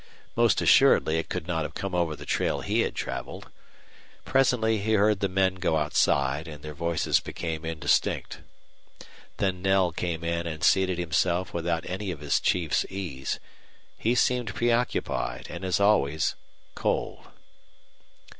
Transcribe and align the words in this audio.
Most 0.35 0.59
assuredly 0.63 1.19
it 1.19 1.29
could 1.29 1.45
not 1.45 1.61
have 1.61 1.75
come 1.75 1.93
over 1.93 2.15
the 2.15 2.25
trail 2.25 2.61
he 2.61 2.79
had 2.79 2.95
traveled. 2.95 3.51
Presently 4.25 4.79
he 4.79 4.93
heard 4.93 5.19
the 5.19 5.29
men 5.29 5.53
go 5.57 5.77
outside, 5.77 6.47
and 6.47 6.63
their 6.63 6.73
voices 6.73 7.19
became 7.19 7.63
indistinct. 7.63 8.39
Then 9.37 9.61
Knell 9.61 9.91
came 9.91 10.23
in 10.23 10.47
and 10.47 10.63
seated 10.63 10.97
himself 10.97 11.53
without 11.53 11.87
any 11.87 12.09
of 12.09 12.19
his 12.19 12.39
chief's 12.39 12.83
ease. 12.89 13.39
He 13.95 14.15
seemed 14.15 14.55
preoccupied 14.55 15.45
and, 15.51 15.63
as 15.63 15.79
always, 15.79 16.33
cold. 16.73 17.27